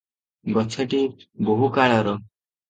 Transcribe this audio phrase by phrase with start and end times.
[0.55, 1.01] ଗଛଟି
[1.51, 2.17] ବହୁକାଳର।